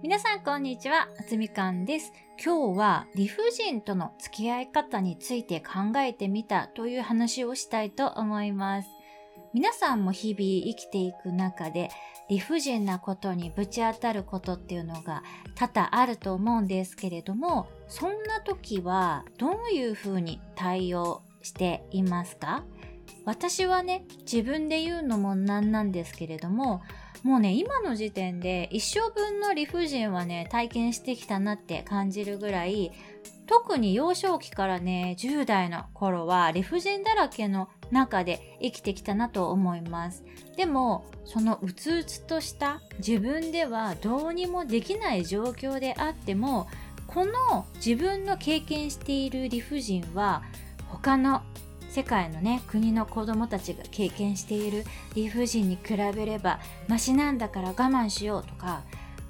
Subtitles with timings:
[0.00, 2.12] 皆さんこんにちは、あつみかんです。
[2.42, 8.88] 今日は理不尽との付き合い方について考えてみたという話をしたいと思います。
[9.52, 11.90] 皆さんも日々生きていく中で
[12.30, 15.24] 理不尽なことにぶち当たることっていうのが
[15.56, 22.62] 多々あると思うんですけれども、そんな時はどういうふうに対応していますか？
[23.24, 26.82] 私はね、自分で言うのもなんなんですけれども、
[27.22, 32.92] もうね、今の時点で一生分の理不尽はね、体験してきたなって感じるぐらい、
[33.46, 40.24] 特に幼少期からね、10代の頃は理不尽だらけの中で生きてきたなと思います。
[40.56, 46.68] でも、そのうつうつとした自分ではどうにもできない状況であっても、
[47.06, 50.42] この自分の経験している理不尽は
[50.86, 51.42] 他の
[51.88, 54.84] 世界のね国の子供たちが経験している
[55.14, 58.82] 理不尽に比べればマシなんだから我慢しようとか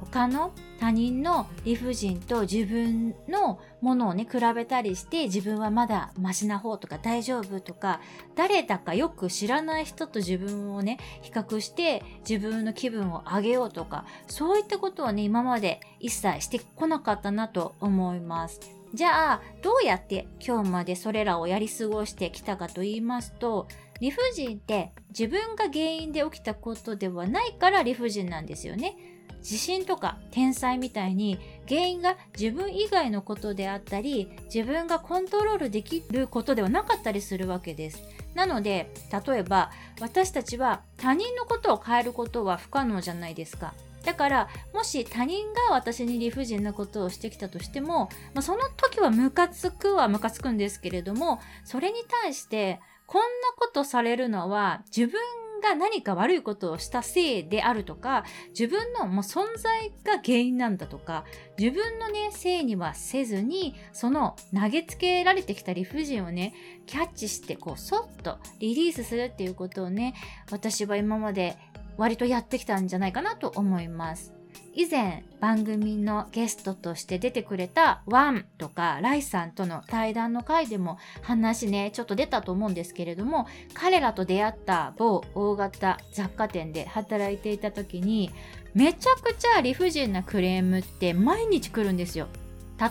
[0.00, 8.00] 他の他人の理不尽と自分のものをね比べたりして自分はまだマシな方とか大丈夫とか
[8.34, 18.79] 誰だかよく知らない人と自分をね比較して自分の気分を上げようとかそういったことをね今まで一切してこなかったなと思います。
[18.92, 23.68] じゃあどうやって今日までそれらをやり過ごしてきたかと言いますと
[24.00, 28.96] 理不尽って自分が原因で起きたことではないから理不尽なんですよね。
[29.42, 38.02] 地震とか天災みたいに原因が自分以外のことであったり自分がコントロールできることではなかったりするわけです。
[38.34, 38.92] なので
[39.26, 43.72] 例えば私たちは他人のことを変えることは不可能じゃないですか。
[44.04, 53.26] だからもし他人が私に理不尽なことをしてきたとしても、まあ、その時はムカつくはムカつくんですけれどもそれに対してこんな
[53.58, 55.20] ことされるのは自分
[55.60, 61.24] が何か悪いことをしたせいであるとか自分のもう存在が原因なんだとか
[61.58, 66.54] 自分のねせいにはせずにその投げつけられてきた理不尽をね
[66.86, 70.14] キャッチしてこうそっとリリースするっていうことをね
[70.50, 71.56] 私は今まで
[72.00, 74.32] 割とやってきたんじゃないかなと思います。
[74.72, 88.30] 以前番組のゲストとして出てくれたワンとかライさんとの対談の回でも話ねちょっと出たと思うんですけれども彼らと出会った某大型雑貨店で働いていた時に
[88.72, 92.28] めちゃくちゃ理不尽なクレームって毎日来るんですよ。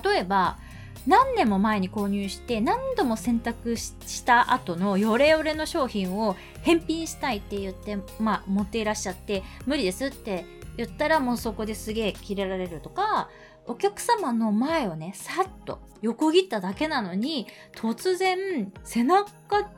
[0.04, 0.60] 例えば
[1.08, 10.46] 何年も前に購入して何度も選択した後のヨレヨレの商品を返品したいって言ってまあ持っていらっしゃって無理ですって
[10.78, 13.30] 言ったらもうそこですげえキレられるとか
[13.66, 19.30] お客様の前をねさっと横切っただけなのに突然背中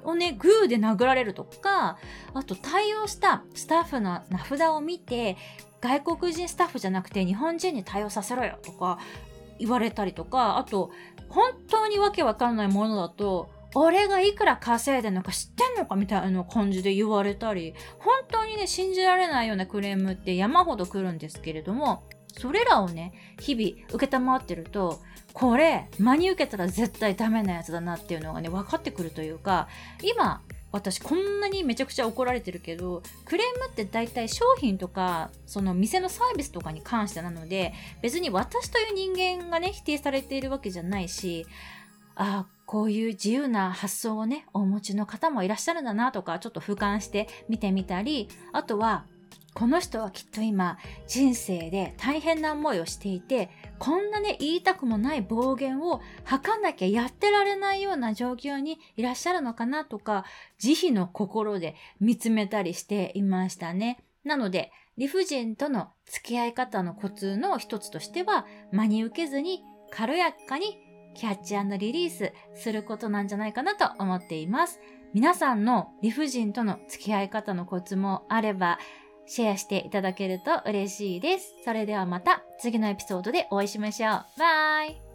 [0.04, 1.98] をねグーで殴られるとか
[2.34, 5.36] あと対応したスタッフの名札を見て
[5.82, 9.00] 外国人スタッフじゃなくて日本人に対応させろよとか
[9.60, 10.92] 言われたりとかあと
[11.32, 22.04] 本当にわけわかんないものだと俺がいくら稼いでんのか知ってんのかみたいな感じで言われたり本当にね信じられないようなクレームって山ほど来るんですけれども
[22.38, 25.00] それらをね日々受けたまってると
[25.34, 29.70] これ真に受けたら絶対ダメなやつだなっていうのがね分かってくるというか
[30.04, 41.46] 今私こんなにめちゃくちゃ怒られてるけどクレームって大体商品とかその店のサービスとかに関してなので別に私という人間がね否定されているわけじゃないし
[42.16, 49.06] ああこういう自由な発想をねお持ちの方もいらっしゃるんだなとかちょっと俯瞰して見てみたりあとは
[49.54, 50.78] この人はきっと今
[51.08, 53.50] 人生で大変な思いをしていて
[53.82, 60.24] こんなね言いたくもない暴言を吐かなきゃやってられないような状況にいらっしゃるのかなとか
[60.60, 63.98] 慈悲の心で見つめたりしていましたね。
[64.24, 70.78] なので理不尽との付き合い方のコツの一つとしては真に受けずに軽やかに
[71.16, 74.80] キャッチリリースすることなんじゃないかなと思っています。
[75.16, 78.78] 皆さんの理不尽との付き合い方のコツもあれば
[79.26, 81.54] シェアしていただけると嬉しいです。
[81.64, 84.26] それではまた次のエピソードでお会いしましょう。
[84.38, 85.11] バイ